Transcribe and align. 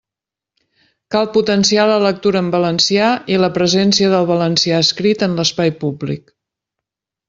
Cal 1.15 1.29
potenciar 1.35 1.85
la 1.91 1.99
lectura 2.05 2.43
en 2.45 2.49
valencià 2.57 3.11
i 3.35 3.39
la 3.45 3.53
presència 3.61 4.13
del 4.17 4.29
valencià 4.35 4.85
escrit 4.89 5.31
en 5.31 5.41
l'espai 5.41 5.79
públic. 5.87 6.39